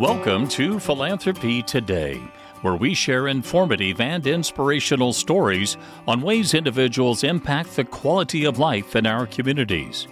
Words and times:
Welcome 0.00 0.48
to 0.48 0.80
Philanthropy 0.80 1.62
Today, 1.62 2.22
where 2.62 2.74
we 2.74 2.94
share 2.94 3.28
informative 3.28 4.00
and 4.00 4.26
inspirational 4.26 5.12
stories 5.12 5.76
on 6.08 6.22
ways 6.22 6.54
individuals 6.54 7.22
impact 7.22 7.76
the 7.76 7.84
quality 7.84 8.46
of 8.46 8.58
life 8.58 8.96
in 8.96 9.04
our 9.04 9.26
communities. 9.26 10.08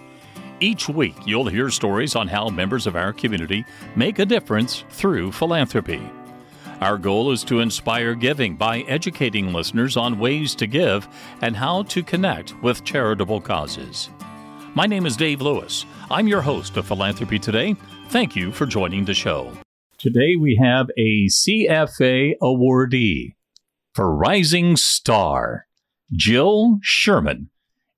Each 0.59 0.87
week, 0.87 1.15
you'll 1.25 1.47
hear 1.47 1.71
stories 1.71 2.15
on 2.15 2.27
how 2.27 2.49
members 2.49 2.85
of 2.85 2.95
our 2.95 3.11
community 3.11 3.65
make 3.95 4.19
a 4.19 4.27
difference 4.27 4.83
through 4.91 5.31
philanthropy. 5.31 6.07
Our 6.81 6.99
goal 6.99 7.31
is 7.31 7.43
to 7.45 7.59
inspire 7.59 8.13
giving 8.13 8.57
by 8.57 8.81
educating 8.81 9.53
listeners 9.53 9.97
on 9.97 10.19
ways 10.19 10.53
to 10.57 10.67
give 10.67 11.07
and 11.41 11.55
how 11.55 11.81
to 11.81 12.03
connect 12.03 12.53
with 12.61 12.83
charitable 12.83 13.41
causes. 13.41 14.11
My 14.75 14.85
name 14.85 15.07
is 15.07 15.17
Dave 15.17 15.41
Lewis. 15.41 15.87
I'm 16.11 16.27
your 16.27 16.41
host 16.41 16.77
of 16.77 16.85
Philanthropy 16.85 17.39
Today. 17.39 17.75
Thank 18.09 18.35
you 18.35 18.51
for 18.51 18.67
joining 18.67 19.03
the 19.03 19.15
show. 19.15 19.51
Today 19.99 20.37
we 20.39 20.55
have 20.55 20.87
a 20.97 21.27
CFA 21.27 22.35
awardee 22.41 23.35
for 23.93 24.15
Rising 24.15 24.77
Star. 24.77 25.67
Jill 26.13 26.79
Sherman 26.81 27.49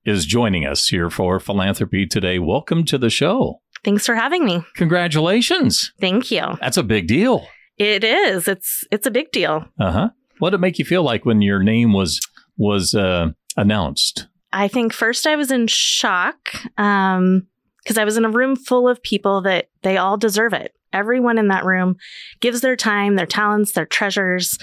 is 0.04 0.26
joining 0.26 0.66
us 0.66 0.88
here 0.88 1.10
for 1.10 1.38
Philanthropy 1.38 2.06
Today. 2.06 2.40
Welcome 2.40 2.84
to 2.86 2.98
the 2.98 3.08
show. 3.08 3.60
Thanks 3.84 4.04
for 4.04 4.16
having 4.16 4.44
me. 4.44 4.64
Congratulations. 4.74 5.92
Thank 6.00 6.32
you. 6.32 6.42
That's 6.60 6.76
a 6.76 6.82
big 6.82 7.06
deal. 7.06 7.46
It 7.78 8.02
is. 8.02 8.48
It's 8.48 8.82
it's 8.90 9.06
a 9.06 9.12
big 9.12 9.30
deal. 9.30 9.64
Uh-huh. 9.78 10.08
What 10.40 10.50
did 10.50 10.56
it 10.56 10.60
make 10.60 10.80
you 10.80 10.84
feel 10.84 11.04
like 11.04 11.24
when 11.24 11.40
your 11.40 11.62
name 11.62 11.92
was 11.92 12.20
was 12.56 12.96
uh, 12.96 13.28
announced? 13.56 14.26
I 14.52 14.66
think 14.66 14.92
first 14.92 15.24
I 15.24 15.36
was 15.36 15.52
in 15.52 15.68
shock 15.68 16.50
um 16.78 17.46
because 17.82 17.98
I 17.98 18.04
was 18.04 18.16
in 18.16 18.24
a 18.24 18.30
room 18.30 18.56
full 18.56 18.88
of 18.88 19.02
people 19.02 19.42
that 19.42 19.68
they 19.82 19.96
all 19.96 20.16
deserve 20.16 20.52
it 20.52 20.74
everyone 20.92 21.38
in 21.38 21.48
that 21.48 21.64
room 21.64 21.96
gives 22.40 22.60
their 22.60 22.76
time, 22.76 23.16
their 23.16 23.26
talents, 23.26 23.72
their 23.72 23.86
treasures. 23.86 24.58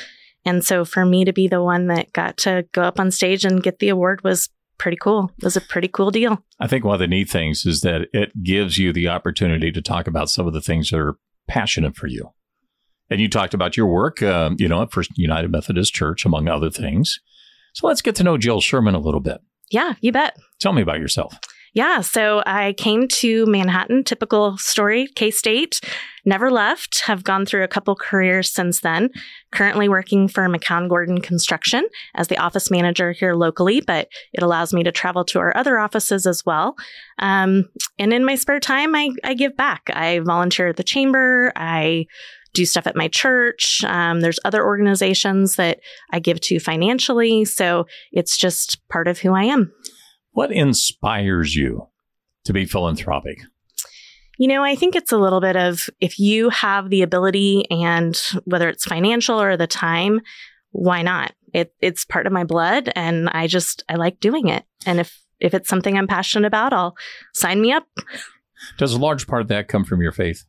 And 0.45 0.63
so 0.63 0.85
for 0.85 1.05
me 1.05 1.25
to 1.25 1.33
be 1.33 1.47
the 1.47 1.63
one 1.63 1.87
that 1.87 2.13
got 2.13 2.37
to 2.37 2.65
go 2.71 2.83
up 2.83 2.99
on 2.99 3.11
stage 3.11 3.45
and 3.45 3.63
get 3.63 3.79
the 3.79 3.89
award 3.89 4.23
was 4.23 4.49
pretty 4.77 4.97
cool. 4.97 5.31
It 5.37 5.43
was 5.43 5.57
a 5.57 5.61
pretty 5.61 5.89
cool 5.89 6.11
deal. 6.11 6.43
I 6.59 6.67
think 6.67 6.85
one 6.85 6.93
of 6.93 6.99
the 6.99 7.07
neat 7.07 7.29
things 7.29 7.65
is 7.65 7.81
that 7.81 8.07
it 8.13 8.43
gives 8.43 8.77
you 8.77 8.93
the 8.93 9.09
opportunity 9.09 9.71
to 9.71 9.81
talk 9.81 10.07
about 10.07 10.29
some 10.29 10.47
of 10.47 10.53
the 10.53 10.61
things 10.61 10.89
that 10.89 10.99
are 10.99 11.17
passionate 11.47 11.95
for 11.95 12.07
you. 12.07 12.31
And 13.09 13.19
you 13.19 13.27
talked 13.27 13.53
about 13.53 13.75
your 13.75 13.87
work, 13.87 14.21
uh, 14.21 14.51
you 14.57 14.67
know, 14.67 14.81
at 14.83 14.91
First 14.91 15.11
United 15.17 15.51
Methodist 15.51 15.93
Church, 15.93 16.25
among 16.25 16.47
other 16.47 16.69
things. 16.69 17.19
So 17.73 17.87
let's 17.87 18.01
get 18.01 18.15
to 18.15 18.23
know 18.23 18.37
Jill 18.37 18.61
Sherman 18.61 18.95
a 18.95 18.99
little 18.99 19.19
bit. 19.19 19.39
Yeah, 19.71 19.95
you 19.99 20.11
bet. 20.11 20.37
Tell 20.59 20.73
me 20.73 20.81
about 20.81 20.99
yourself. 20.99 21.37
Yeah, 21.73 22.01
so 22.01 22.41
I 22.45 22.73
came 22.73 23.07
to 23.07 23.45
Manhattan, 23.45 24.03
typical 24.03 24.57
story, 24.57 25.07
K 25.15 25.29
State, 25.29 25.79
never 26.25 26.51
left, 26.51 27.01
have 27.01 27.23
gone 27.23 27.45
through 27.45 27.63
a 27.63 27.67
couple 27.67 27.95
careers 27.95 28.51
since 28.51 28.81
then. 28.81 29.09
Currently 29.51 29.87
working 29.89 30.27
for 30.27 30.47
McCown 30.47 30.89
Gordon 30.89 31.21
Construction 31.21 31.87
as 32.15 32.27
the 32.27 32.37
office 32.37 32.71
manager 32.71 33.11
here 33.11 33.35
locally, 33.35 33.81
but 33.81 34.07
it 34.33 34.43
allows 34.43 34.73
me 34.73 34.83
to 34.83 34.91
travel 34.91 35.23
to 35.25 35.39
our 35.39 35.55
other 35.55 35.79
offices 35.79 36.25
as 36.25 36.45
well. 36.45 36.75
Um, 37.19 37.65
and 37.97 38.13
in 38.13 38.25
my 38.25 38.35
spare 38.35 38.59
time, 38.59 38.95
I, 38.95 39.09
I 39.23 39.33
give 39.33 39.55
back. 39.55 39.89
I 39.93 40.19
volunteer 40.19 40.67
at 40.67 40.77
the 40.77 40.83
chamber. 40.83 41.51
I 41.55 42.05
do 42.53 42.65
stuff 42.65 42.87
at 42.87 42.95
my 42.95 43.07
church. 43.07 43.83
Um, 43.85 44.21
there's 44.21 44.39
other 44.43 44.65
organizations 44.65 45.55
that 45.55 45.79
I 46.11 46.19
give 46.19 46.41
to 46.41 46.59
financially. 46.59 47.45
So 47.45 47.85
it's 48.11 48.37
just 48.37 48.87
part 48.89 49.07
of 49.07 49.19
who 49.19 49.33
I 49.33 49.43
am. 49.43 49.71
What 50.39 50.53
inspires 50.53 51.53
you 51.53 51.89
to 52.45 52.53
be 52.53 52.63
philanthropic? 52.63 53.41
You 54.37 54.47
know, 54.47 54.63
I 54.63 54.73
think 54.73 54.95
it's 54.95 55.11
a 55.11 55.17
little 55.17 55.41
bit 55.41 55.57
of 55.57 55.89
if 55.99 56.17
you 56.17 56.49
have 56.49 56.89
the 56.89 57.01
ability 57.01 57.69
and 57.69 58.17
whether 58.45 58.69
it's 58.69 58.85
financial 58.85 59.41
or 59.41 59.57
the 59.57 59.67
time, 59.67 60.21
why 60.71 61.01
not? 61.01 61.33
It, 61.53 61.73
it's 61.81 62.05
part 62.05 62.25
of 62.25 62.31
my 62.31 62.45
blood 62.45 62.89
and 62.95 63.27
I 63.27 63.47
just, 63.47 63.83
I 63.89 63.95
like 63.95 64.21
doing 64.21 64.47
it. 64.47 64.63
And 64.85 65.01
if, 65.01 65.21
if 65.41 65.53
it's 65.53 65.67
something 65.67 65.97
I'm 65.97 66.07
passionate 66.07 66.47
about, 66.47 66.71
I'll 66.71 66.95
sign 67.33 67.59
me 67.59 67.73
up. 67.73 67.85
Does 68.77 68.93
a 68.93 68.97
large 68.97 69.27
part 69.27 69.41
of 69.41 69.49
that 69.49 69.67
come 69.67 69.83
from 69.83 70.01
your 70.01 70.13
faith? 70.13 70.45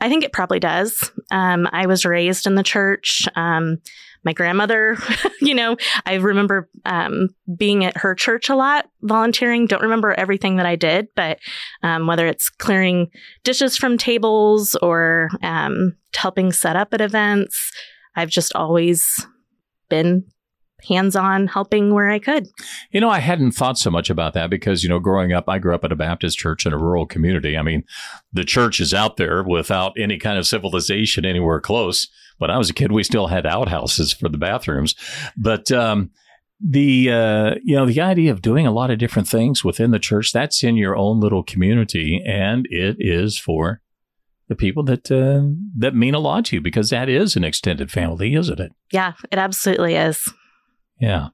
I 0.00 0.08
think 0.08 0.24
it 0.24 0.32
probably 0.32 0.58
does. 0.58 1.12
Um, 1.30 1.68
I 1.70 1.86
was 1.86 2.04
raised 2.04 2.48
in 2.48 2.56
the 2.56 2.64
church. 2.64 3.28
Um, 3.36 3.78
my 4.24 4.32
grandmother, 4.32 4.96
you 5.40 5.54
know, 5.54 5.76
I 6.06 6.14
remember 6.14 6.68
um, 6.84 7.28
being 7.56 7.84
at 7.84 7.96
her 7.98 8.14
church 8.14 8.48
a 8.48 8.56
lot, 8.56 8.86
volunteering. 9.02 9.66
Don't 9.66 9.82
remember 9.82 10.12
everything 10.12 10.56
that 10.56 10.66
I 10.66 10.76
did, 10.76 11.08
but 11.16 11.38
um, 11.82 12.06
whether 12.06 12.26
it's 12.26 12.48
clearing 12.48 13.10
dishes 13.44 13.76
from 13.76 13.98
tables 13.98 14.76
or 14.82 15.30
um, 15.42 15.96
helping 16.14 16.52
set 16.52 16.76
up 16.76 16.92
at 16.92 17.00
events, 17.00 17.72
I've 18.16 18.28
just 18.28 18.54
always 18.54 19.26
been 19.88 20.24
hands 20.88 21.16
on 21.16 21.46
helping 21.46 21.92
where 21.94 22.10
I 22.10 22.18
could. 22.18 22.48
You 22.90 23.00
know, 23.00 23.10
I 23.10 23.18
hadn't 23.18 23.52
thought 23.52 23.78
so 23.78 23.90
much 23.90 24.10
about 24.10 24.34
that 24.34 24.50
because, 24.50 24.82
you 24.82 24.88
know, 24.88 24.98
growing 24.98 25.32
up, 25.32 25.48
I 25.48 25.58
grew 25.58 25.74
up 25.74 25.84
at 25.84 25.92
a 25.92 25.96
Baptist 25.96 26.38
church 26.38 26.66
in 26.66 26.72
a 26.72 26.78
rural 26.78 27.06
community. 27.06 27.56
I 27.56 27.62
mean, 27.62 27.84
the 28.32 28.44
church 28.44 28.80
is 28.80 28.94
out 28.94 29.16
there 29.16 29.42
without 29.42 29.92
any 29.98 30.18
kind 30.18 30.38
of 30.38 30.46
civilization 30.46 31.24
anywhere 31.24 31.60
close. 31.60 32.08
When 32.40 32.50
I 32.50 32.58
was 32.58 32.70
a 32.70 32.74
kid, 32.74 32.92
we 32.92 33.02
still 33.02 33.28
had 33.28 33.46
outhouses 33.46 34.12
for 34.12 34.28
the 34.28 34.38
bathrooms. 34.38 34.94
But, 35.36 35.70
um, 35.70 36.10
the 36.62 37.10
uh, 37.10 37.54
you 37.64 37.74
know 37.74 37.86
the 37.86 38.02
idea 38.02 38.30
of 38.30 38.42
doing 38.42 38.66
a 38.66 38.70
lot 38.70 38.90
of 38.90 38.98
different 38.98 39.26
things 39.26 39.64
within 39.64 39.92
the 39.92 39.98
church 39.98 40.30
that's 40.30 40.62
in 40.62 40.76
your 40.76 40.94
own 40.94 41.18
little 41.18 41.42
community 41.42 42.22
and 42.26 42.66
it 42.68 42.96
is 42.98 43.38
for 43.38 43.80
the 44.48 44.54
people 44.54 44.82
that 44.82 45.10
uh, 45.10 45.40
that 45.74 45.94
mean 45.94 46.14
a 46.14 46.18
lot 46.18 46.44
to 46.44 46.56
you 46.56 46.60
because 46.60 46.90
that 46.90 47.08
is 47.08 47.34
an 47.34 47.44
extended 47.44 47.90
family 47.90 48.34
isn't 48.34 48.60
it 48.60 48.72
yeah 48.92 49.14
it 49.30 49.38
absolutely 49.38 49.94
is 49.94 50.30
yeah. 51.00 51.28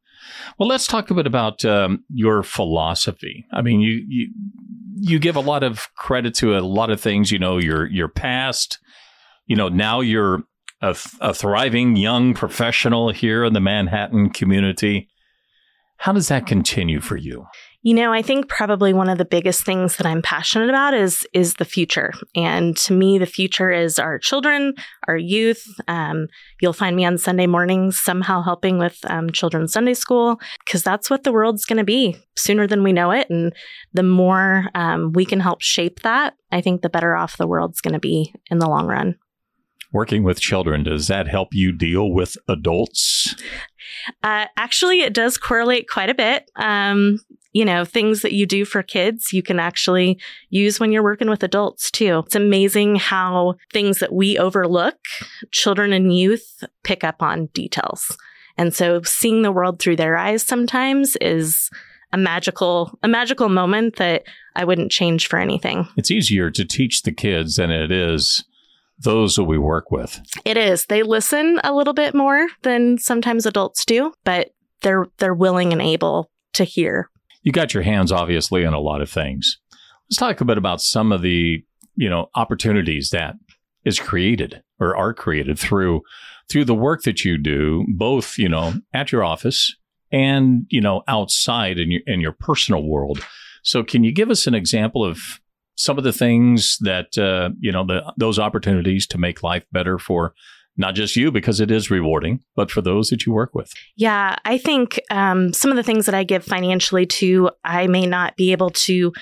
Well, 0.59 0.69
let's 0.69 0.87
talk 0.87 1.11
a 1.11 1.15
bit 1.15 1.27
about 1.27 1.65
um, 1.65 2.05
your 2.09 2.43
philosophy. 2.43 3.47
I 3.53 3.62
mean, 3.62 3.81
you, 3.81 4.05
you 4.09 4.31
you 4.99 5.19
give 5.19 5.37
a 5.37 5.41
lot 5.41 5.62
of 5.62 5.88
credit 5.94 6.34
to 6.37 6.56
a 6.56 6.61
lot 6.61 6.91
of 6.91 7.00
things. 7.00 7.31
You 7.31 7.38
know, 7.38 7.59
your 7.59 7.87
your 7.87 8.09
past. 8.09 8.78
You 9.47 9.56
know, 9.56 9.69
now 9.69 10.00
you're 10.00 10.43
a, 10.81 10.97
a 11.20 11.34
thriving 11.34 11.97
young 11.97 12.34
professional 12.34 13.10
here 13.10 13.44
in 13.44 13.53
the 13.53 13.60
Manhattan 13.60 14.31
community. 14.31 15.09
How 15.98 16.12
does 16.12 16.28
that 16.28 16.47
continue 16.47 17.00
for 17.00 17.16
you? 17.16 17.47
You 17.82 17.94
know, 17.94 18.12
I 18.12 18.20
think 18.20 18.48
probably 18.48 18.92
one 18.92 19.09
of 19.09 19.16
the 19.16 19.25
biggest 19.25 19.64
things 19.64 19.97
that 19.97 20.06
I'm 20.06 20.20
passionate 20.20 20.69
about 20.69 20.92
is 20.92 21.25
is 21.32 21.54
the 21.54 21.64
future, 21.64 22.12
and 22.34 22.76
to 22.78 22.92
me, 22.92 23.16
the 23.16 23.26
future 23.26 23.70
is 23.70 23.98
our 23.98 24.19
children, 24.19 24.75
our 25.06 25.16
youth. 25.16 25.64
Um, 25.87 26.26
you'll 26.60 26.72
find 26.72 26.97
me 26.97 27.04
on 27.04 27.16
Sunday 27.16 27.47
mornings 27.47 27.98
somehow 27.98 28.43
helping 28.43 28.78
with 28.78 28.98
um, 29.04 29.31
children's 29.31 29.72
Sunday 29.72 29.94
school 29.94 30.41
because 30.64 30.82
that's 30.82 31.08
what 31.08 31.22
the 31.22 31.32
world's 31.32 31.64
going 31.64 31.78
to 31.78 31.84
be 31.84 32.16
sooner 32.37 32.66
than 32.66 32.82
we 32.82 32.93
know 32.93 33.12
it, 33.12 33.31
and 33.31 33.54
the 33.93 34.03
more 34.03 34.69
um, 34.75 35.12
we 35.12 35.25
can 35.25 35.38
help 35.38 35.62
shape 35.62 36.00
that, 36.00 36.34
I 36.50 36.60
think 36.60 36.82
the 36.82 36.91
better 36.91 37.14
off 37.14 37.38
the 37.38 37.47
world's 37.47 37.81
going 37.81 37.94
to 37.94 38.00
be 38.00 38.34
in 38.50 38.58
the 38.58 38.69
long 38.69 38.88
run 38.88 39.16
working 39.96 40.22
with 40.22 40.38
children, 40.38 40.84
does 40.84 41.08
that 41.08 41.26
help 41.26 41.48
you 41.52 41.72
deal 41.72 42.12
with 42.12 42.36
adults? 42.48 43.34
Uh, 44.22 44.44
actually, 44.56 45.00
it 45.00 45.14
does 45.14 45.38
correlate 45.38 45.88
quite 45.88 46.10
a 46.10 46.14
bit. 46.14 46.50
Um, 46.56 47.18
you 47.52 47.64
know, 47.64 47.86
things 47.86 48.20
that 48.20 48.34
you 48.34 48.44
do 48.44 48.66
for 48.66 48.82
kids, 48.82 49.32
you 49.32 49.42
can 49.42 49.58
actually 49.58 50.20
use 50.50 50.78
when 50.78 50.92
you're 50.92 51.02
working 51.02 51.30
with 51.30 51.42
adults 51.42 51.90
too. 51.90 52.22
It's 52.26 52.34
amazing 52.34 52.96
how 52.96 53.54
things 53.72 53.98
that 54.00 54.12
we 54.12 54.36
overlook, 54.36 54.98
children 55.50 55.94
and 55.94 56.14
youth 56.14 56.62
pick 56.84 57.02
up 57.02 57.22
on 57.22 57.46
details. 57.54 58.14
And 58.58 58.74
so 58.74 59.00
seeing 59.02 59.40
the 59.40 59.52
world 59.52 59.80
through 59.80 59.96
their 59.96 60.18
eyes 60.18 60.42
sometimes 60.42 61.16
is 61.22 61.70
a 62.12 62.18
magical 62.18 62.98
a 63.02 63.08
magical 63.08 63.48
moment 63.48 63.96
that 63.96 64.25
I 64.54 64.64
wouldn't 64.64 64.92
change 64.92 65.26
for 65.26 65.38
anything. 65.38 65.88
It's 65.96 66.10
easier 66.10 66.50
to 66.50 66.64
teach 66.64 67.02
the 67.02 67.12
kids 67.12 67.56
than 67.56 67.70
it 67.70 67.90
is 67.90 68.44
those 68.98 69.37
that 69.37 69.44
we 69.44 69.58
work 69.58 69.90
with. 69.90 70.20
It 70.44 70.56
is. 70.56 70.87
They 70.87 71.02
listen 71.02 71.60
a 71.64 71.75
little 71.75 71.93
bit 71.93 72.14
more 72.14 72.48
than 72.62 72.98
sometimes 72.98 73.46
adults 73.46 73.84
do, 73.84 74.12
but 74.25 74.50
they're 74.82 75.06
they're 75.19 75.34
willing 75.34 75.72
and 75.72 75.82
able 75.82 76.31
to 76.54 76.64
hear. 76.64 77.10
You 77.43 77.52
got 77.52 77.75
your 77.75 77.82
hands 77.82 78.10
obviously 78.10 78.64
on 78.64 78.75
a 78.75 78.81
lot 78.81 79.00
of 79.00 79.10
things. 79.10 79.58
Let's 80.08 80.19
talk 80.19 80.40
a 80.40 80.44
bit 80.44 80.58
about 80.58 80.81
some 80.81 81.12
of 81.12 81.22
the, 81.22 81.64
you 81.96 82.08
know, 82.08 82.28
opportunities 82.34 83.10
that 83.10 83.34
is 83.84 83.98
created 83.98 84.62
or 84.81 84.96
are 84.96 85.14
created 85.14 85.58
through 85.58 86.02
through 86.49 86.64
the 86.64 86.75
work 86.75 87.02
that 87.02 87.25
you 87.25 87.38
do, 87.38 87.84
both, 87.88 88.38
you 88.38 88.49
know, 88.49 88.75
at 88.94 89.10
your 89.10 89.25
office 89.25 89.75
and, 90.12 90.64
you 90.69 90.81
know, 90.81 91.02
outside 91.08 91.78
in 91.78 91.90
your 91.90 92.02
in 92.06 92.20
your 92.20 92.32
personal 92.32 92.82
world. 92.82 93.25
So 93.62 93.82
can 93.82 94.04
you 94.04 94.12
give 94.12 94.31
us 94.31 94.46
an 94.46 94.54
example 94.54 95.04
of 95.04 95.40
some 95.76 95.99
of 95.99 96.05
the 96.05 96.12
things 96.12 96.78
that 96.81 97.17
uh, 97.19 97.50
you 97.61 97.73
know 97.73 97.84
the, 97.84 98.12
those 98.17 98.38
opportunities 98.38 99.06
to 99.08 99.19
make 99.19 99.43
life 99.43 99.64
better 99.73 99.99
for 99.99 100.34
not 100.76 100.94
just 100.94 101.17
you 101.17 101.31
because 101.32 101.61
it 101.61 101.70
is 101.70 101.90
rewarding, 101.90 102.40
but 102.55 102.70
for 102.70 102.82
those 102.82 103.08
that 103.08 103.25
you 103.25 103.32
work 103.32 103.55
with. 103.55 103.73
Yeah, 103.96 104.37
I 104.44 104.58
think 104.58 105.00
um, 105.11 105.52
some 105.52 105.70
of 105.70 105.76
the 105.76 105.82
things 105.82 106.06
that 106.06 106.14
I 106.14 106.23
give 106.23 106.44
financially 106.44 107.06
to, 107.06 107.50
I 107.64 107.87
may 107.87 108.06
not 108.06 108.37
be 108.37 108.52
able 108.52 108.70
to 108.70 109.12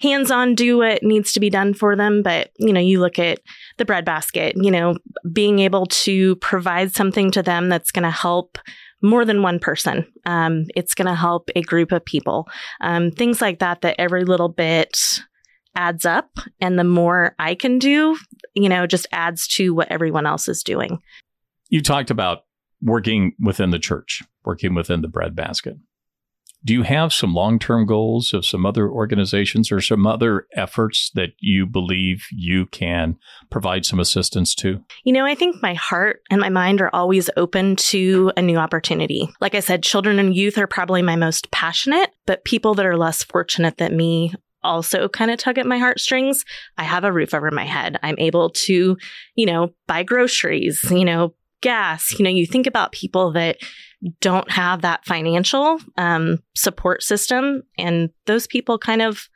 hands 0.00 0.30
on 0.30 0.54
do 0.54 0.78
what 0.78 1.02
needs 1.02 1.32
to 1.32 1.40
be 1.40 1.50
done 1.50 1.74
for 1.74 1.96
them. 1.96 2.22
But, 2.22 2.50
you 2.58 2.72
know, 2.72 2.80
you 2.80 3.00
look 3.00 3.18
at 3.18 3.40
the 3.78 3.84
breadbasket, 3.84 4.54
you 4.56 4.70
know, 4.70 4.96
being 5.32 5.58
able 5.60 5.86
to 5.86 6.36
provide 6.36 6.94
something 6.94 7.30
to 7.32 7.42
them 7.42 7.68
that's 7.68 7.90
going 7.90 8.04
to 8.04 8.10
help 8.10 8.58
more 9.02 9.24
than 9.24 9.42
one 9.42 9.58
person. 9.58 10.06
Um, 10.26 10.66
it's 10.74 10.94
going 10.94 11.06
to 11.06 11.14
help 11.14 11.50
a 11.54 11.62
group 11.62 11.92
of 11.92 12.04
people. 12.04 12.48
Um, 12.80 13.10
things 13.10 13.40
like 13.40 13.60
that, 13.60 13.80
that 13.82 13.96
every 13.98 14.24
little 14.24 14.48
bit 14.48 15.20
adds 15.78 16.04
up. 16.04 16.38
And 16.60 16.78
the 16.78 16.84
more 16.84 17.34
I 17.38 17.54
can 17.54 17.78
do, 17.78 18.18
you 18.54 18.68
know, 18.68 18.86
just 18.86 19.06
adds 19.12 19.46
to 19.48 19.72
what 19.72 19.90
everyone 19.90 20.26
else 20.26 20.48
is 20.48 20.62
doing. 20.62 20.98
You 21.68 21.80
talked 21.82 22.10
about 22.10 22.40
working 22.82 23.34
within 23.40 23.70
the 23.70 23.78
church, 23.78 24.22
working 24.44 24.74
within 24.74 25.02
the 25.02 25.08
breadbasket. 25.08 25.76
Do 26.64 26.74
you 26.74 26.82
have 26.82 27.12
some 27.12 27.34
long 27.34 27.60
term 27.60 27.86
goals 27.86 28.34
of 28.34 28.44
some 28.44 28.66
other 28.66 28.90
organizations 28.90 29.70
or 29.70 29.80
some 29.80 30.08
other 30.08 30.48
efforts 30.56 31.12
that 31.14 31.30
you 31.38 31.66
believe 31.66 32.24
you 32.32 32.66
can 32.66 33.16
provide 33.48 33.86
some 33.86 34.00
assistance 34.00 34.56
to? 34.56 34.82
You 35.04 35.12
know, 35.12 35.24
I 35.24 35.36
think 35.36 35.62
my 35.62 35.74
heart 35.74 36.22
and 36.30 36.40
my 36.40 36.48
mind 36.48 36.80
are 36.80 36.90
always 36.92 37.30
open 37.36 37.76
to 37.76 38.32
a 38.36 38.42
new 38.42 38.56
opportunity. 38.56 39.28
Like 39.40 39.54
I 39.54 39.60
said, 39.60 39.84
children 39.84 40.18
and 40.18 40.34
youth 40.34 40.58
are 40.58 40.66
probably 40.66 41.00
my 41.00 41.14
most 41.14 41.52
passionate, 41.52 42.10
but 42.26 42.44
people 42.44 42.74
that 42.74 42.86
are 42.86 42.96
less 42.96 43.22
fortunate 43.22 43.76
than 43.76 43.96
me 43.96 44.34
also 44.62 45.08
kind 45.08 45.30
of 45.30 45.38
tug 45.38 45.58
at 45.58 45.66
my 45.66 45.78
heartstrings. 45.78 46.44
I 46.76 46.84
have 46.84 47.04
a 47.04 47.12
roof 47.12 47.34
over 47.34 47.50
my 47.50 47.64
head. 47.64 47.98
I'm 48.02 48.18
able 48.18 48.50
to, 48.50 48.96
you 49.34 49.46
know, 49.46 49.74
buy 49.86 50.02
groceries, 50.02 50.84
you 50.90 51.04
know, 51.04 51.34
gas. 51.60 52.18
You 52.18 52.24
know, 52.24 52.30
you 52.30 52.46
think 52.46 52.66
about 52.66 52.92
people 52.92 53.32
that 53.32 53.58
don't 54.20 54.50
have 54.50 54.82
that 54.82 55.04
financial 55.04 55.78
um, 55.96 56.38
support 56.54 57.02
system, 57.02 57.62
and 57.76 58.10
those 58.26 58.46
people 58.46 58.78
kind 58.78 59.02
of, 59.02 59.28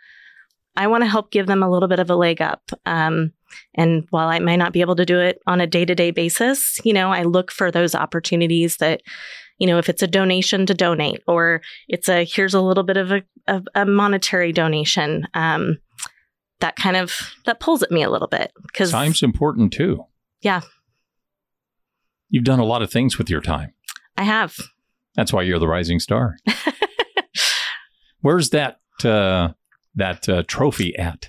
I 0.76 0.86
want 0.86 1.02
to 1.02 1.10
help 1.10 1.30
give 1.30 1.46
them 1.46 1.62
a 1.62 1.70
little 1.70 1.88
bit 1.88 1.98
of 1.98 2.10
a 2.10 2.16
leg 2.16 2.40
up. 2.40 2.70
Um, 2.86 3.32
and 3.74 4.06
while 4.10 4.28
I 4.28 4.38
might 4.38 4.56
not 4.56 4.72
be 4.72 4.80
able 4.80 4.96
to 4.96 5.04
do 5.04 5.20
it 5.20 5.40
on 5.46 5.60
a 5.60 5.66
day 5.66 5.84
to 5.84 5.94
day 5.94 6.10
basis, 6.10 6.80
you 6.84 6.92
know, 6.92 7.10
I 7.10 7.24
look 7.24 7.50
for 7.50 7.70
those 7.70 7.94
opportunities 7.94 8.78
that, 8.78 9.02
you 9.62 9.68
know, 9.68 9.78
if 9.78 9.88
it's 9.88 10.02
a 10.02 10.08
donation 10.08 10.66
to 10.66 10.74
donate 10.74 11.22
or 11.28 11.62
it's 11.86 12.08
a 12.08 12.24
here's 12.24 12.54
a 12.54 12.60
little 12.60 12.82
bit 12.82 12.96
of 12.96 13.12
a, 13.12 13.22
a, 13.46 13.62
a 13.76 13.86
monetary 13.86 14.52
donation, 14.52 15.26
um, 15.34 15.78
that 16.58 16.74
kind 16.76 16.96
of 16.96 17.12
that 17.46 17.60
pulls 17.60 17.82
at 17.82 17.92
me 17.92 18.02
a 18.02 18.10
little 18.10 18.28
bit 18.28 18.52
because 18.66 18.90
time's 18.90 19.22
important 19.22 19.72
too. 19.72 20.04
Yeah, 20.40 20.62
You've 22.32 22.44
done 22.44 22.60
a 22.60 22.64
lot 22.64 22.80
of 22.80 22.90
things 22.90 23.18
with 23.18 23.28
your 23.28 23.42
time. 23.42 23.74
I 24.16 24.22
have. 24.22 24.56
That's 25.14 25.34
why 25.34 25.42
you're 25.42 25.58
the 25.58 25.68
rising 25.68 26.00
star. 26.00 26.38
Where's 28.22 28.50
that 28.50 28.80
uh, 29.04 29.50
that 29.94 30.26
uh, 30.30 30.42
trophy 30.46 30.96
at? 30.96 31.28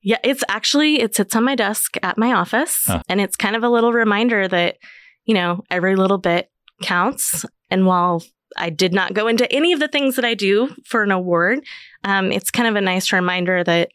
Yeah, 0.00 0.18
it's 0.22 0.44
actually 0.48 1.00
it 1.00 1.16
sits 1.16 1.34
on 1.34 1.42
my 1.42 1.56
desk 1.56 1.96
at 2.04 2.16
my 2.16 2.32
office, 2.32 2.84
huh. 2.86 3.02
and 3.08 3.20
it's 3.20 3.34
kind 3.34 3.56
of 3.56 3.64
a 3.64 3.68
little 3.68 3.92
reminder 3.92 4.46
that 4.46 4.76
you 5.24 5.34
know 5.34 5.64
every 5.72 5.96
little 5.96 6.18
bit 6.18 6.52
counts. 6.82 7.44
And 7.70 7.86
while 7.86 8.22
I 8.56 8.70
did 8.70 8.92
not 8.92 9.14
go 9.14 9.28
into 9.28 9.50
any 9.52 9.72
of 9.72 9.80
the 9.80 9.88
things 9.88 10.16
that 10.16 10.24
I 10.24 10.34
do 10.34 10.74
for 10.84 11.02
an 11.02 11.10
award, 11.10 11.60
um, 12.04 12.32
it's 12.32 12.50
kind 12.50 12.68
of 12.68 12.76
a 12.76 12.80
nice 12.80 13.12
reminder 13.12 13.62
that 13.64 13.90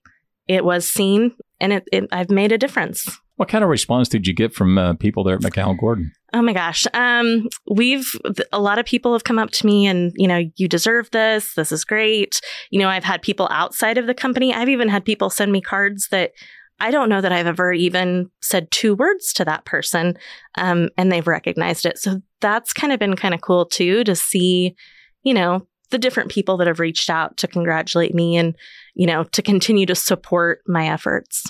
it 0.47 0.63
was 0.63 0.87
seen 0.87 1.35
and 1.59 1.73
it, 1.73 1.87
it 1.91 2.05
I've 2.11 2.29
made 2.29 2.51
a 2.51 2.57
difference. 2.57 3.19
What 3.35 3.49
kind 3.49 3.63
of 3.63 3.69
response 3.69 4.09
did 4.09 4.27
you 4.27 4.33
get 4.33 4.53
from 4.53 4.77
uh, 4.77 4.93
people 4.93 5.23
there 5.23 5.35
at 5.35 5.41
McCown 5.41 5.79
Gordon? 5.79 6.11
Oh 6.33 6.41
my 6.41 6.53
gosh. 6.53 6.85
Um, 6.93 7.47
we've, 7.69 8.07
a 8.51 8.59
lot 8.59 8.77
of 8.77 8.85
people 8.85 9.13
have 9.13 9.23
come 9.23 9.39
up 9.39 9.49
to 9.51 9.65
me 9.65 9.87
and, 9.87 10.11
you 10.15 10.27
know, 10.27 10.43
you 10.55 10.67
deserve 10.67 11.09
this. 11.11 11.53
This 11.55 11.71
is 11.71 11.83
great. 11.83 12.41
You 12.69 12.79
know, 12.79 12.89
I've 12.89 13.03
had 13.03 13.21
people 13.21 13.47
outside 13.51 13.97
of 13.97 14.05
the 14.05 14.13
company. 14.13 14.53
I've 14.53 14.69
even 14.69 14.87
had 14.87 15.03
people 15.03 15.29
send 15.29 15.51
me 15.51 15.61
cards 15.61 16.09
that 16.09 16.31
I 16.79 16.91
don't 16.91 17.09
know 17.09 17.21
that 17.21 17.31
I've 17.31 17.47
ever 17.47 17.71
even 17.71 18.29
said 18.41 18.69
two 18.71 18.95
words 18.95 19.33
to 19.33 19.45
that 19.45 19.65
person. 19.65 20.17
Um, 20.55 20.89
and 20.97 21.11
they've 21.11 21.27
recognized 21.27 21.85
it. 21.85 21.97
So 21.97 22.21
that's 22.43 22.73
kind 22.73 22.91
of 22.91 22.99
been 22.99 23.15
kind 23.15 23.33
of 23.33 23.41
cool 23.41 23.65
too 23.65 24.03
to 24.03 24.15
see, 24.15 24.75
you 25.23 25.33
know, 25.33 25.65
the 25.89 25.97
different 25.97 26.29
people 26.29 26.57
that 26.57 26.67
have 26.67 26.79
reached 26.79 27.09
out 27.09 27.37
to 27.37 27.47
congratulate 27.47 28.13
me 28.13 28.35
and, 28.35 28.55
you 28.93 29.07
know, 29.07 29.23
to 29.23 29.41
continue 29.41 29.85
to 29.85 29.95
support 29.95 30.61
my 30.67 30.87
efforts. 30.87 31.43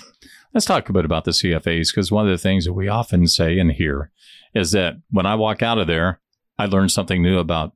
Let's 0.54 0.66
talk 0.66 0.88
a 0.88 0.92
bit 0.92 1.04
about 1.04 1.24
the 1.24 1.32
CFAs 1.32 1.88
because 1.90 2.12
one 2.12 2.26
of 2.26 2.30
the 2.30 2.38
things 2.38 2.64
that 2.64 2.74
we 2.74 2.86
often 2.86 3.26
say 3.26 3.58
and 3.58 3.72
hear 3.72 4.12
is 4.54 4.70
that 4.70 4.94
when 5.10 5.26
I 5.26 5.34
walk 5.34 5.62
out 5.62 5.78
of 5.78 5.88
there, 5.88 6.20
I 6.58 6.66
learned 6.66 6.92
something 6.92 7.20
new 7.20 7.38
about 7.38 7.72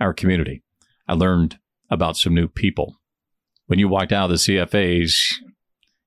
our 0.00 0.14
community. 0.14 0.62
I 1.06 1.12
learned 1.12 1.58
about 1.90 2.16
some 2.16 2.34
new 2.34 2.48
people. 2.48 2.96
When 3.66 3.78
you 3.78 3.88
walked 3.88 4.12
out 4.12 4.30
of 4.30 4.30
the 4.30 4.36
CFAs, 4.36 5.34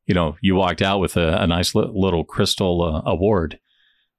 you 0.07 0.15
know, 0.15 0.37
you 0.41 0.55
walked 0.55 0.81
out 0.81 0.99
with 0.99 1.17
a, 1.17 1.43
a 1.43 1.45
nice 1.45 1.75
li- 1.75 1.91
little 1.93 2.23
crystal 2.23 2.81
uh, 2.81 3.09
award. 3.09 3.59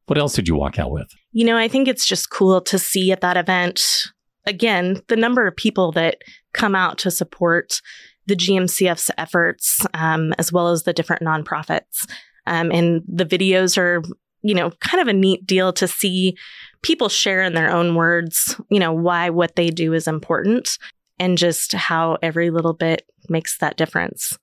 What 0.09 0.19
else 0.19 0.35
did 0.35 0.49
you 0.49 0.57
walk 0.57 0.79
out 0.79 0.91
with? 0.91 1.09
You 1.33 1.45
know, 1.45 1.57
I 1.57 1.69
think 1.69 1.87
it's 1.87 2.07
just 2.07 2.31
cool 2.31 2.61
to 2.63 2.79
see 2.79 3.13
at 3.13 3.21
that 3.21 3.37
event, 3.37 4.07
again, 4.47 5.03
the 5.09 5.17
number 5.17 5.47
of 5.47 5.55
people 5.55 5.93
that 5.93 6.23
come 6.55 6.75
out 6.75 6.97
to 6.99 7.11
support 7.11 7.83
the 8.27 8.35
GMCF's 8.35 9.11
efforts, 9.19 9.85
um, 9.93 10.33
as 10.39 10.51
well 10.51 10.69
as 10.69 10.85
the 10.85 10.95
different 10.95 11.23
nonprofits. 11.23 12.07
Um, 12.47 12.71
and 12.73 13.03
the 13.07 13.27
videos 13.27 13.77
are, 13.77 14.03
you 14.41 14.55
know, 14.55 14.71
kind 14.81 15.03
of 15.03 15.09
a 15.09 15.13
neat 15.13 15.47
deal 15.47 15.75
to 15.75 15.87
see 15.87 16.37
people 16.83 17.11
share 17.11 17.43
in 17.43 17.53
their 17.53 17.71
own 17.71 17.95
words, 17.95 18.59
you 18.71 18.79
know, 18.79 18.93
why 18.93 19.29
what 19.29 19.57
they 19.57 19.69
do 19.69 19.93
is 19.93 20.09
important 20.09 20.79
and 21.19 21.37
just 21.37 21.73
how 21.75 22.17
every 22.23 22.51
little 22.51 22.73
bit 22.73 23.03
makes 23.29 23.59
that 23.59 23.77
difference. 23.77 24.39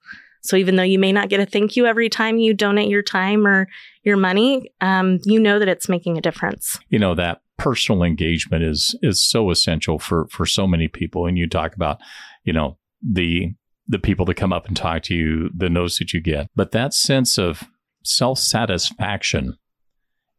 So 0.46 0.56
even 0.56 0.76
though 0.76 0.84
you 0.84 1.00
may 1.00 1.12
not 1.12 1.30
get 1.30 1.40
a 1.40 1.46
thank 1.46 1.76
you 1.76 1.86
every 1.86 2.10
time 2.10 2.38
you 2.38 2.54
donate 2.54 2.90
your 2.90 3.02
time 3.02 3.46
or 3.46 3.68
your 4.04 4.18
money, 4.18 4.72
um, 4.82 5.20
you 5.24 5.40
know 5.40 5.60
that 5.60 5.68
it's 5.68 5.90
making 5.90 6.18
a 6.18 6.22
difference. 6.22 6.80
You 6.90 7.00
know 7.00 7.16
that 7.16 7.42
personal 7.58 8.04
engagement 8.04 8.64
is 8.64 8.96
is 9.02 9.28
so 9.28 9.50
essential 9.50 10.00
for 10.00 10.28
for 10.30 10.46
so 10.46 10.68
many 10.68 10.88
people. 10.88 11.26
And 11.26 11.38
you 11.38 11.48
talk 11.48 11.76
about, 11.76 12.00
you 12.44 12.54
know, 12.54 12.78
the 13.02 13.54
the 13.88 14.00
people 14.00 14.26
that 14.26 14.36
come 14.36 14.54
up 14.54 14.68
and 14.68 14.76
talk 14.76 15.04
to 15.04 15.16
you, 15.16 15.50
the 15.56 15.70
notes 15.70 16.00
that 16.00 16.14
you 16.14 16.20
get. 16.20 16.50
But 16.56 16.72
that 16.72 16.94
sense 16.94 17.38
of 17.38 17.64
self 18.04 18.40
satisfaction 18.40 19.58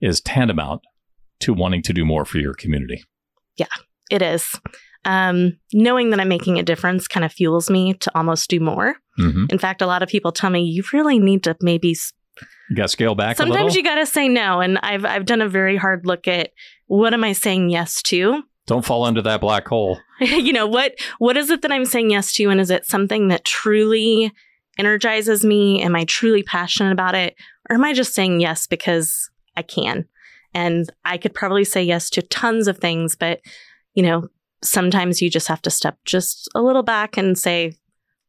is 0.00 0.20
tantamount 0.20 0.82
to 1.40 1.52
wanting 1.52 1.82
to 1.82 1.92
do 1.92 2.04
more 2.04 2.24
for 2.24 2.38
your 2.38 2.54
community. 2.54 3.04
Yeah, 3.56 3.66
it 4.10 4.22
is. 4.22 4.58
Um, 5.04 5.58
knowing 5.72 6.10
that 6.10 6.20
I'm 6.20 6.28
making 6.28 6.58
a 6.58 6.64
difference 6.64 7.06
kind 7.06 7.24
of 7.24 7.32
fuels 7.32 7.70
me 7.70 7.94
to 7.94 8.10
almost 8.18 8.50
do 8.50 8.58
more. 8.58 8.96
Mm-hmm. 9.18 9.46
In 9.50 9.58
fact, 9.58 9.82
a 9.82 9.86
lot 9.86 10.02
of 10.02 10.08
people 10.08 10.32
tell 10.32 10.50
me 10.50 10.62
you 10.62 10.84
really 10.92 11.18
need 11.18 11.44
to 11.44 11.56
maybe. 11.60 11.96
You 12.68 12.76
got 12.76 12.90
scale 12.90 13.14
back. 13.14 13.36
Sometimes 13.36 13.76
you 13.76 13.82
got 13.82 13.94
to 13.96 14.06
say 14.06 14.28
no, 14.28 14.60
and 14.60 14.78
I've 14.78 15.04
I've 15.04 15.24
done 15.24 15.40
a 15.40 15.48
very 15.48 15.76
hard 15.76 16.06
look 16.06 16.28
at 16.28 16.50
what 16.86 17.14
am 17.14 17.24
I 17.24 17.32
saying 17.32 17.70
yes 17.70 18.02
to, 18.02 18.42
don't 18.66 18.84
fall 18.84 19.06
into 19.06 19.22
that 19.22 19.40
black 19.40 19.66
hole. 19.68 19.98
you 20.20 20.52
know, 20.52 20.66
what 20.66 20.94
what 21.18 21.36
is 21.36 21.50
it 21.50 21.62
that 21.62 21.72
I'm 21.72 21.84
saying 21.84 22.10
yes 22.10 22.32
to 22.34 22.50
and 22.50 22.60
is 22.60 22.70
it 22.70 22.84
something 22.84 23.28
that 23.28 23.44
truly 23.44 24.32
energizes 24.76 25.44
me? 25.44 25.80
Am 25.82 25.94
I 25.94 26.04
truly 26.04 26.42
passionate 26.42 26.92
about 26.92 27.14
it? 27.14 27.36
Or 27.70 27.74
am 27.76 27.84
I 27.84 27.92
just 27.92 28.14
saying 28.14 28.40
yes 28.40 28.66
because 28.66 29.30
I 29.56 29.62
can? 29.62 30.06
And 30.52 30.90
I 31.04 31.16
could 31.16 31.34
probably 31.34 31.64
say 31.64 31.82
yes 31.82 32.10
to 32.10 32.22
tons 32.22 32.66
of 32.66 32.78
things, 32.78 33.14
but 33.14 33.40
you 33.94 34.02
know, 34.02 34.28
sometimes 34.62 35.22
you 35.22 35.30
just 35.30 35.48
have 35.48 35.62
to 35.62 35.70
step 35.70 35.98
just 36.04 36.48
a 36.54 36.60
little 36.60 36.82
back 36.82 37.16
and 37.16 37.38
say, 37.38 37.76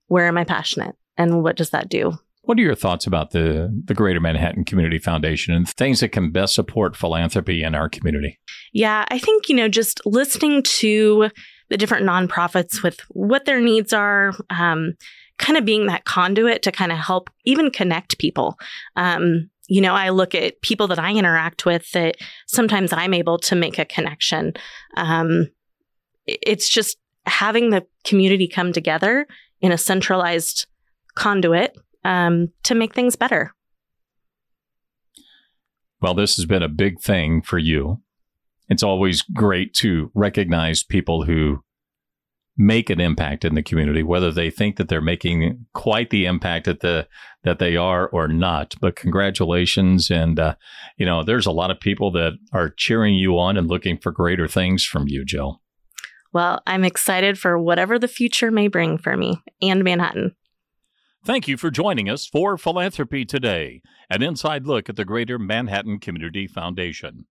where 0.08 0.28
am 0.28 0.38
I 0.38 0.44
passionate? 0.44 0.96
And 1.18 1.44
what 1.44 1.56
does 1.56 1.72
that 1.72 1.90
do? 1.90 2.14
What 2.42 2.58
are 2.58 2.62
your 2.62 2.76
thoughts 2.76 3.06
about 3.06 3.32
the, 3.32 3.70
the 3.86 3.94
Greater 3.94 4.22
Manhattan 4.22 4.64
Community 4.64 5.00
Foundation 5.00 5.54
and 5.54 5.68
things 5.68 6.00
that 6.00 6.14
can 6.14 6.32
best 6.32 6.56
support 6.56 6.96
philanthropy 6.96 7.62
in 7.62 7.76
our 7.76 7.90
community? 7.90 8.40
Yeah, 8.72 9.04
I 9.10 9.20
think, 9.20 9.50
you 9.50 9.56
know, 9.56 9.68
just 9.68 10.00
listening 10.06 10.64
to 10.64 11.30
the 11.70 11.78
different 11.78 12.06
nonprofits 12.06 12.82
with 12.82 13.02
what 13.10 13.44
their 13.44 13.60
needs 13.60 13.92
are, 13.92 14.34
um, 14.50 14.94
kind 15.38 15.58
of 15.58 15.66
being 15.66 15.88
that 15.88 16.06
conduit 16.06 16.62
to 16.64 16.72
kind 16.72 16.94
of 16.94 16.98
help 16.98 17.30
even 17.44 17.70
connect 17.70 18.18
people. 18.18 18.58
Um, 18.96 19.50
you 19.68 19.82
know, 19.82 19.94
I 19.94 20.10
look 20.10 20.34
at 20.34 20.62
people 20.62 20.88
that 20.88 21.00
I 21.00 21.14
interact 21.14 21.66
with 21.66 21.92
that 21.92 22.16
sometimes 22.48 22.94
I'm 22.94 23.14
able 23.14 23.38
to 23.40 23.56
make 23.56 23.78
a 23.78 23.84
connection. 23.84 24.54
Um, 24.96 25.48
it's 26.26 26.70
just 26.70 26.98
having 27.26 27.72
the 27.72 27.86
community 28.06 28.48
come 28.48 28.72
together 28.72 29.28
in 29.62 29.72
a 29.72 29.78
centralized 29.78 30.68
conduit 31.16 31.76
um, 32.04 32.50
to 32.64 32.76
make 32.76 32.94
things 32.94 33.16
better. 33.16 33.54
Well, 36.02 36.14
this 36.14 36.36
has 36.36 36.46
been 36.46 36.64
a 36.64 36.70
big 36.70 37.02
thing 37.02 37.42
for 37.42 37.58
you. 37.58 38.02
It's 38.70 38.84
always 38.84 39.22
great 39.22 39.74
to 39.76 40.12
recognize 40.14 40.84
people 40.84 41.24
who 41.24 41.64
make 42.58 42.90
an 42.90 43.00
impact 43.00 43.46
in 43.46 43.56
the 43.56 43.62
community, 43.62 44.02
whether 44.02 44.32
they 44.32 44.50
think 44.50 44.78
that 44.78 44.90
they're 44.90 45.00
making 45.00 45.66
quite 45.74 46.10
the 46.10 46.26
impact 46.26 46.66
that 46.66 46.80
the 46.80 47.08
that 47.44 47.60
they 47.60 47.78
are 47.78 48.10
or 48.10 48.28
not. 48.28 48.76
But 48.82 48.96
congratulations, 48.96 50.10
and 50.10 50.40
uh, 50.40 50.56
you 50.98 51.06
know, 51.06 51.24
there's 51.24 51.46
a 51.46 51.52
lot 51.52 51.72
of 51.72 51.80
people 51.80 52.12
that 52.12 52.34
are 52.52 52.70
cheering 52.70 53.16
you 53.16 53.38
on 53.38 53.58
and 53.58 53.68
looking 53.68 53.98
for 53.98 54.12
greater 54.12 54.48
things 54.48 54.84
from 54.84 55.08
you, 55.08 55.24
Jill. 55.24 55.62
Well, 56.34 56.62
I'm 56.68 56.84
excited 56.84 57.40
for 57.40 57.58
whatever 57.58 57.98
the 57.98 58.08
future 58.08 58.52
may 58.52 58.68
bring 58.68 58.98
for 58.98 59.18
me 59.18 59.42
and 59.62 59.84
Manhattan. 59.84 60.36
Thank 61.26 61.48
you 61.48 61.58
for 61.58 61.72
joining 61.72 62.10
us 62.10 62.26
for 62.26 62.58
Philanthropy 62.58 63.26
Today, 63.26 63.82
an 64.10 64.22
inside 64.22 64.66
look 64.66 64.88
at 64.88 64.96
the 64.96 65.06
Greater 65.06 65.38
Manhattan 65.38 66.00
Community 66.00 66.48
Foundation. 66.48 67.26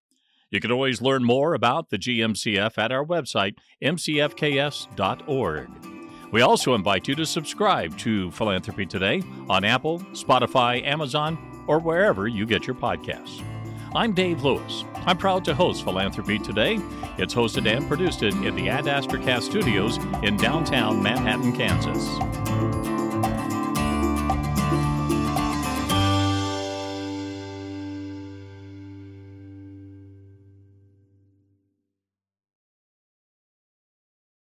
You 0.50 0.60
can 0.60 0.72
always 0.72 1.00
learn 1.02 1.24
more 1.24 1.54
about 1.54 1.90
the 1.90 1.98
GMCF 1.98 2.78
at 2.78 2.92
our 2.92 3.04
website, 3.04 3.54
mcfks.org. 3.82 5.68
We 6.32 6.42
also 6.42 6.74
invite 6.74 7.06
you 7.06 7.14
to 7.14 7.26
subscribe 7.26 7.96
to 7.98 8.30
Philanthropy 8.32 8.86
Today 8.86 9.22
on 9.48 9.64
Apple, 9.64 10.00
Spotify, 10.12 10.84
Amazon, 10.84 11.64
or 11.68 11.78
wherever 11.78 12.26
you 12.26 12.46
get 12.46 12.66
your 12.66 12.76
podcasts. 12.76 13.42
I'm 13.96 14.12
Dave 14.12 14.42
Lewis. 14.42 14.84
I'm 15.06 15.16
proud 15.16 15.44
to 15.44 15.54
host 15.54 15.84
Philanthropy 15.84 16.40
Today. 16.40 16.80
It's 17.16 17.32
hosted 17.32 17.72
and 17.72 17.86
produced 17.86 18.24
in 18.24 18.56
the 18.56 18.68
Ad 18.68 18.88
Astra 18.88 19.20
Cast 19.20 19.46
Studios 19.46 19.98
in 20.24 20.36
downtown 20.36 21.00
Manhattan, 21.00 21.52
Kansas. 21.52 22.04